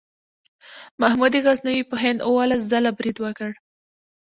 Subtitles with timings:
[1.01, 3.51] محمود غزنوي په هند اوولس ځله برید وکړ.